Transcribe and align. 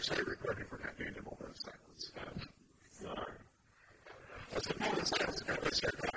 Actually 0.00 0.24
recording 0.30 0.64
for 0.64 0.78
that 0.78 0.96
Daniel 0.96 1.36
Bernstein. 1.38 1.74
No, 3.04 3.10
I 3.10 4.58
Yes, 4.96 5.10
sir. 5.78 6.09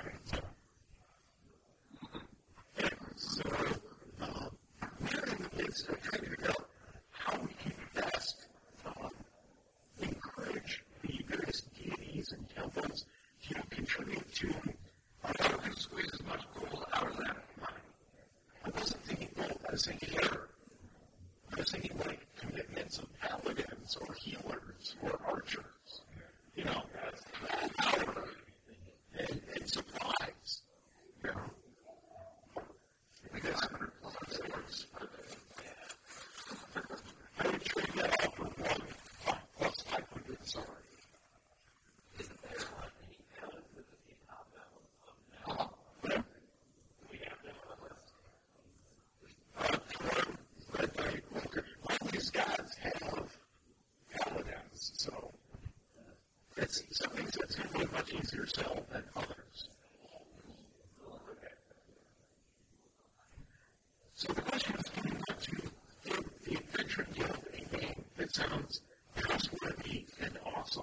sounds 68.34 68.80
trustworthy 69.16 70.06
and 70.20 70.36
awesome. 70.56 70.82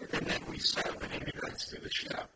And 0.00 0.26
then 0.26 0.40
we 0.50 0.58
saw 0.58 0.80
when 0.98 1.10
he 1.10 1.18
regards 1.18 1.66
to 1.66 1.80
the 1.80 1.90
ship, 1.90 2.30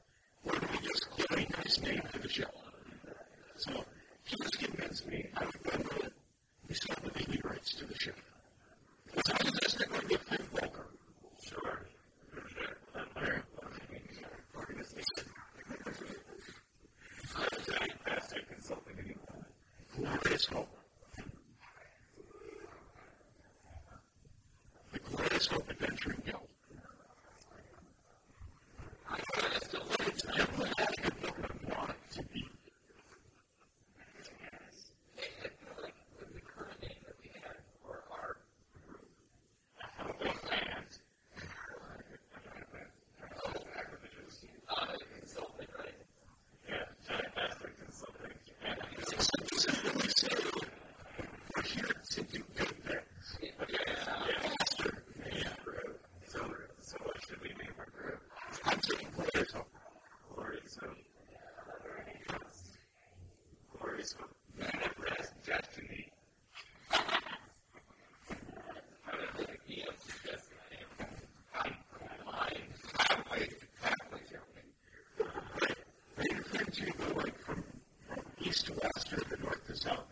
this 79.71 79.87
out. 79.87 80.10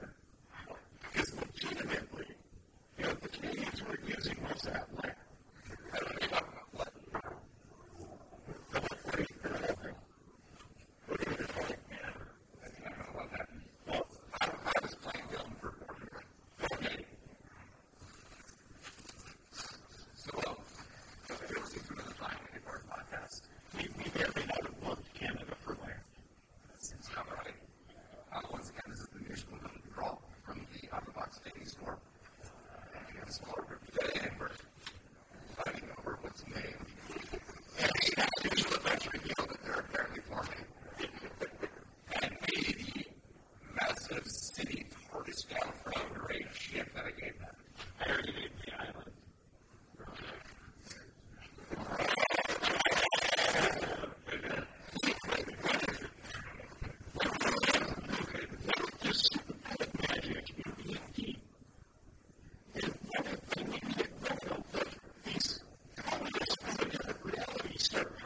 serve. 67.79 68.18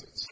Okay. 0.00 0.27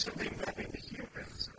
is 0.00 0.04
something 0.06 0.32
involving 0.32 0.66
the 0.72 0.78
humans 0.78 1.50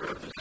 observe 0.00 0.33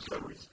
so 0.00 0.28
it's 0.30 0.49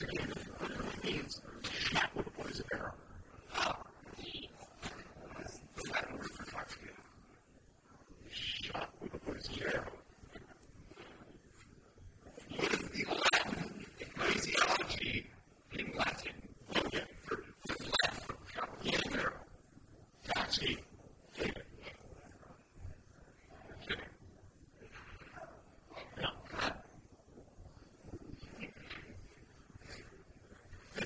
creator. 0.00 0.39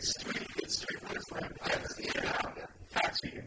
it's 0.04 0.22
three 0.22 0.46
minutes 0.56 0.82
straight, 0.82 1.02
my. 1.30 1.38
I 1.62 1.68
have 1.70 1.88
to 1.88 2.02
get 2.02 2.16
it 2.16 2.26
out. 2.26 2.58
Fax 2.90 3.18
you. 3.24 3.42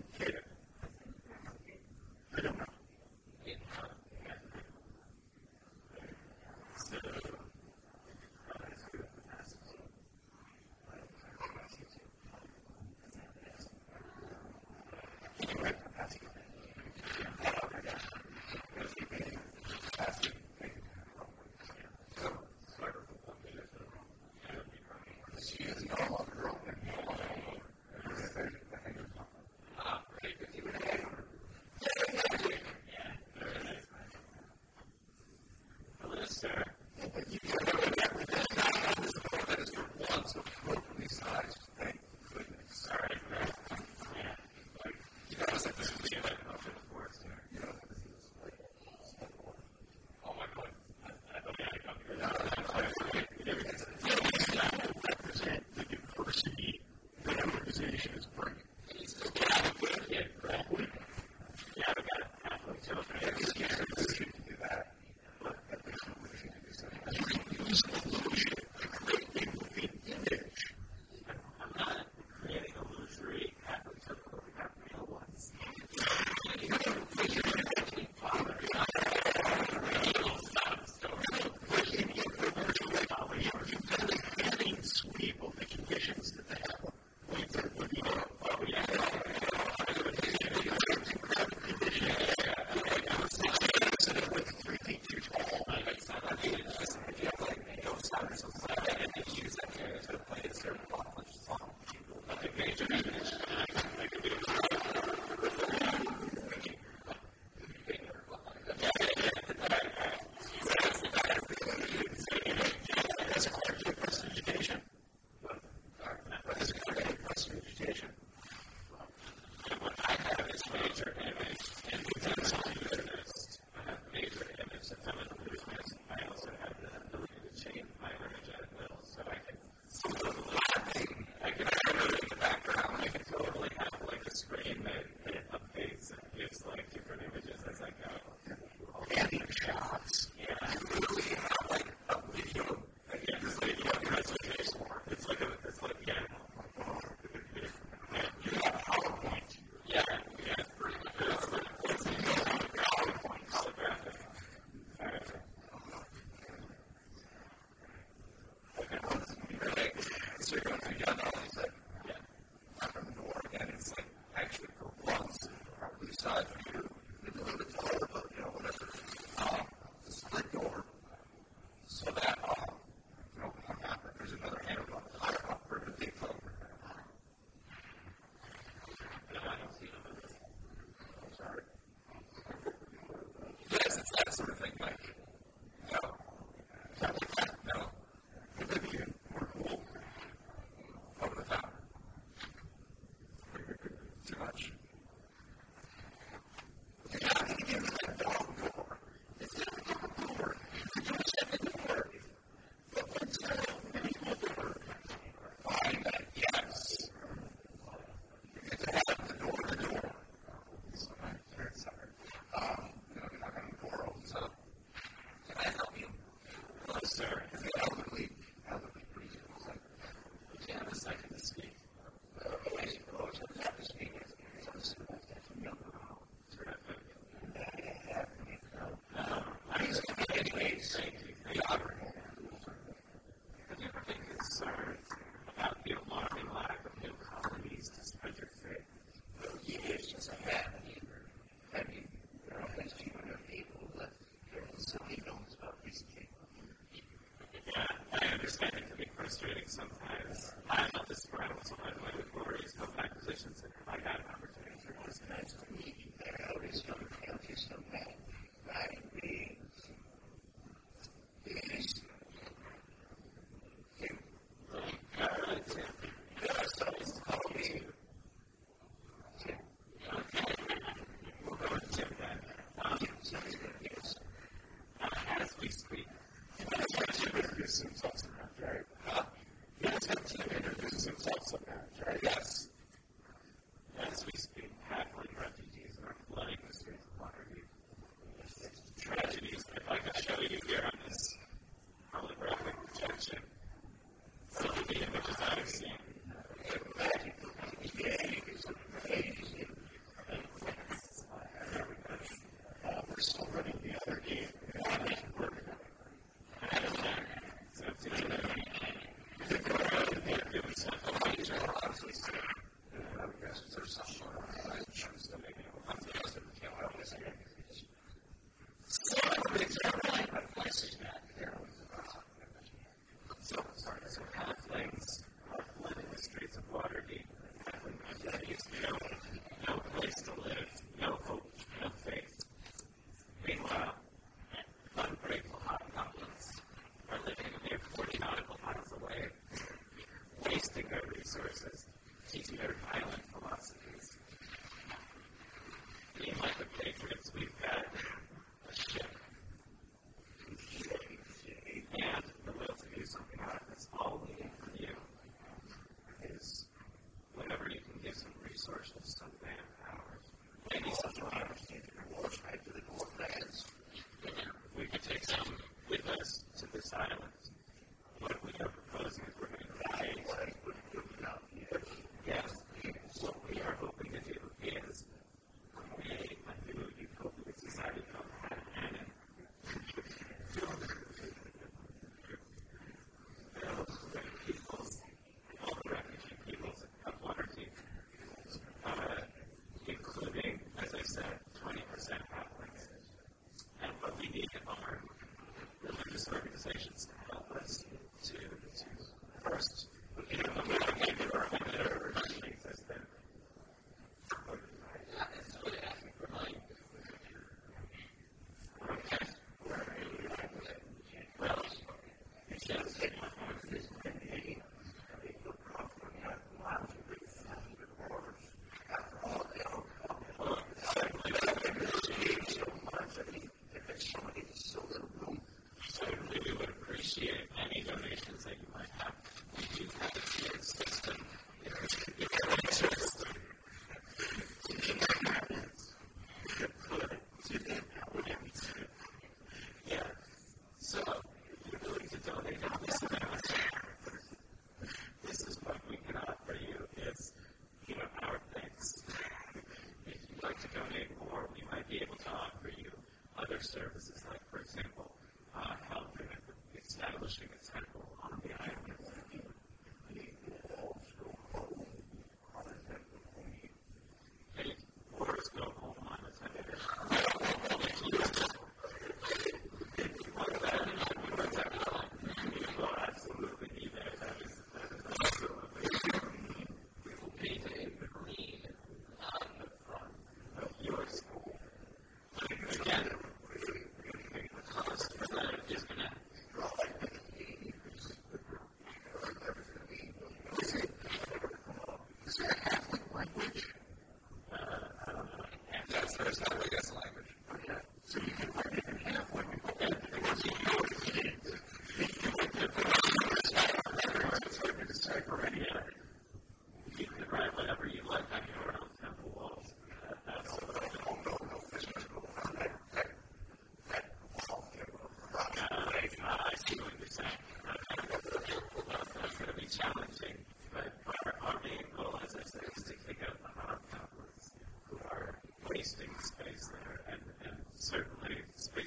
So 249.77 249.83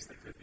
Yeah. 0.08 0.39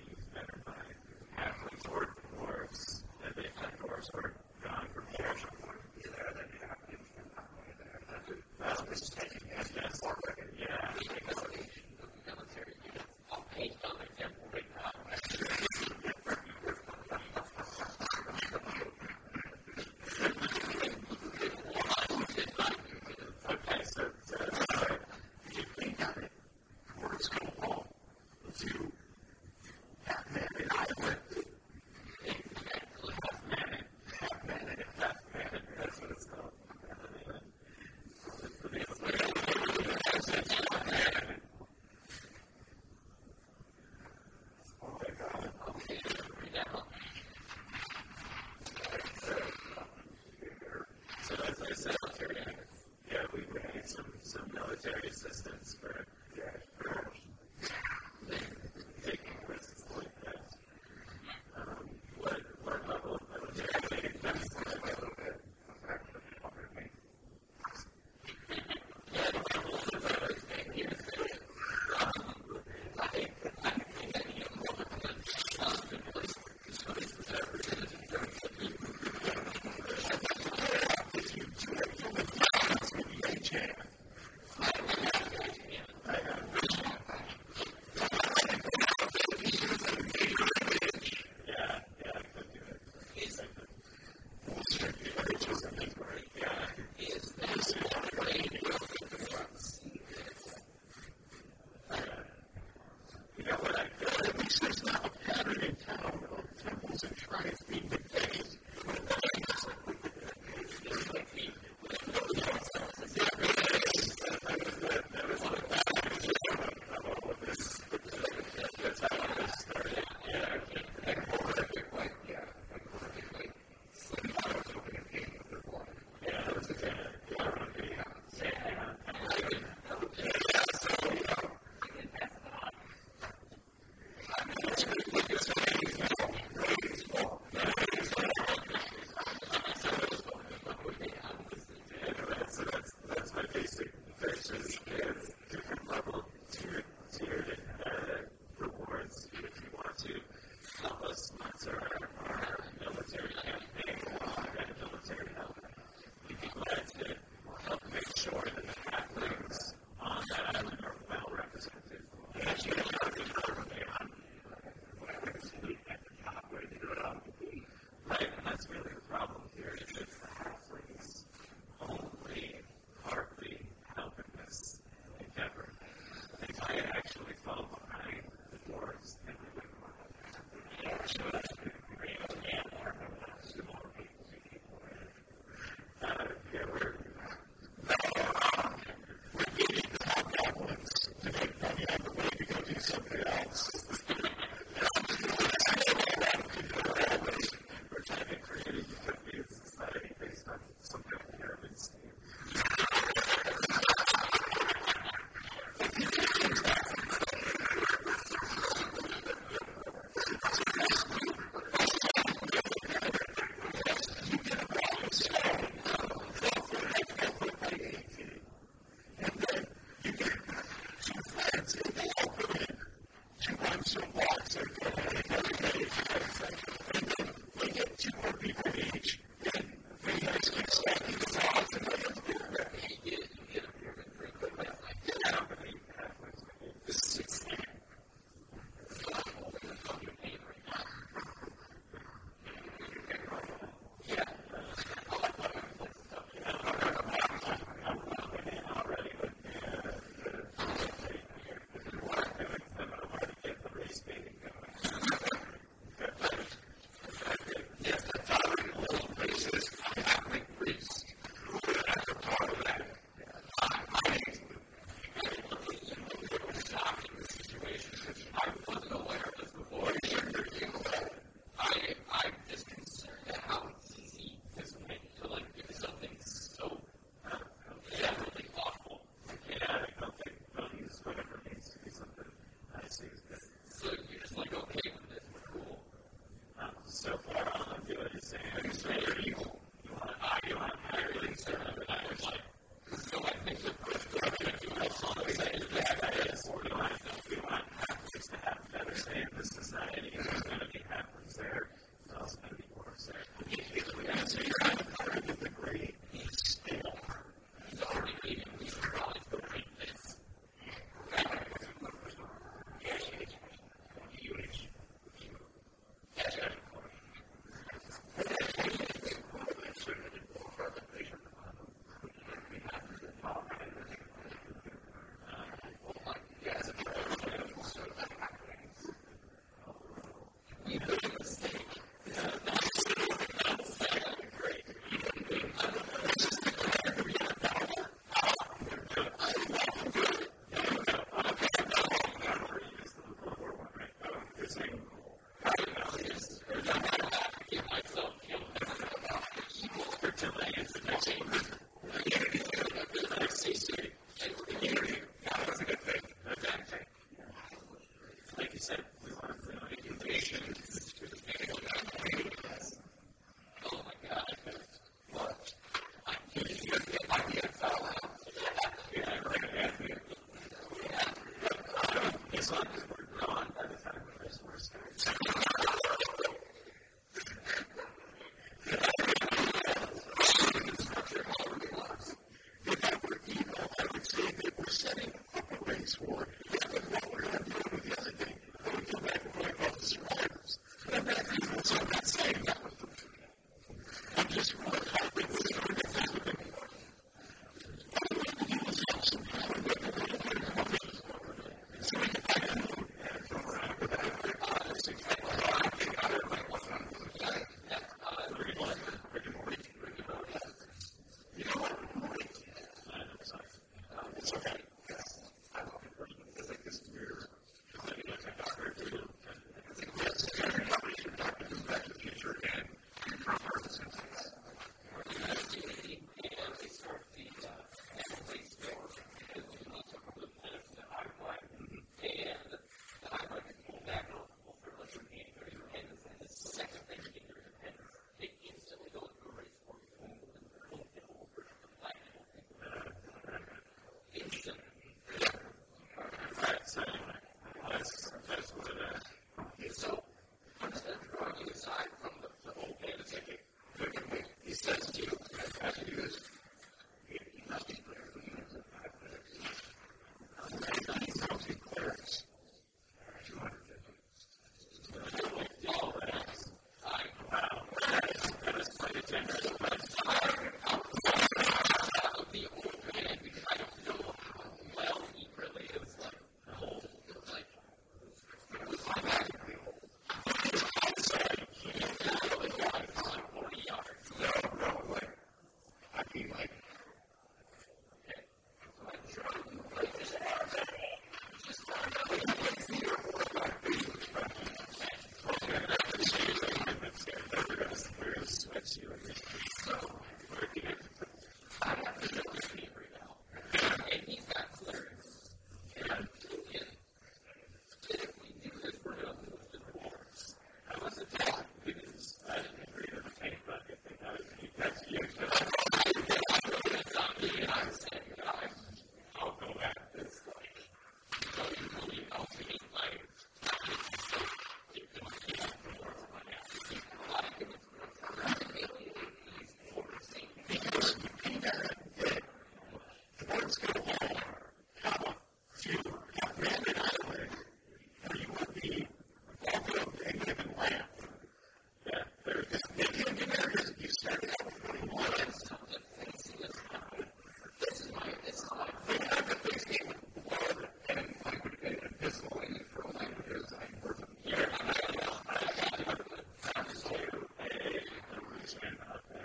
I 444.30 444.67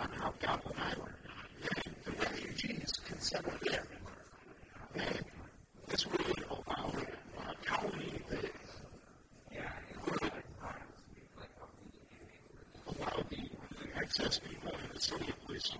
access 0.00 0.32
people 0.40 0.60
allow 0.66 0.92
uh, 1.02 1.90
the 2.04 2.10
refugees 2.12 2.92
can 3.06 3.20
settle 3.20 3.52
there. 3.62 3.86
And 4.94 5.24
this 5.88 6.06
really 6.06 6.42
allowed 6.50 6.96
uh, 6.96 7.40
our 7.40 7.54
county 7.64 8.22
to 8.28 8.50
allow 12.86 13.22
the 13.30 13.50
excess 13.96 14.38
people 14.38 14.72
in 14.72 14.94
the 14.94 15.00
city 15.00 15.28
of 15.28 15.46
police 15.46 15.70